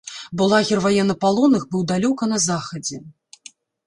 [0.39, 2.97] Бо лагер ваеннапалонных быў далёка на захадзе.